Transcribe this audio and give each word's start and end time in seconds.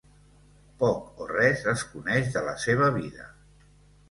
Poc 0.83 1.21
o 1.25 1.27
res 1.31 1.61
es 1.75 1.83
coneix 1.91 2.33
de 2.39 2.43
la 2.49 2.57
seva 2.65 2.89
vida. 2.97 3.29